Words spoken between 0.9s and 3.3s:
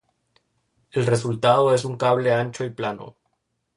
El resultado es un cable ancho y plano.